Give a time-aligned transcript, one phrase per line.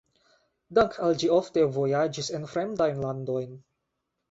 [0.79, 3.57] Dank`al ĝi ofte vojaĝis en fremdajn landojn.